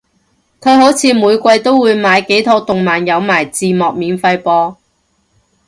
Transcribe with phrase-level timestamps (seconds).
[0.59, 4.75] 佢好似每季都會買幾套動漫有埋字幕免費播